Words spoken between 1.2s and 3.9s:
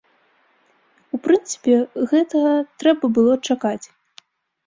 прынцыпе, гэтага трэба было чакаць.